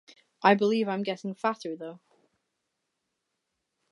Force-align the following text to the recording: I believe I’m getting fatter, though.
I 0.41 0.55
believe 0.55 0.87
I’m 0.89 1.03
getting 1.03 1.35
fatter, 1.35 1.75
though. 1.75 1.99